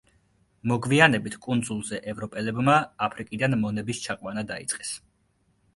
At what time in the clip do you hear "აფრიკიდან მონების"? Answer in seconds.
3.09-4.05